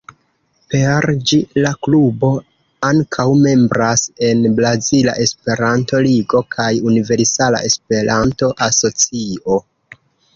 [0.73, 2.29] Per ĝi la klubo
[2.87, 9.59] ankaŭ membras en Brazila Esperanto-Ligo kaj Universala Esperanto-Asocio.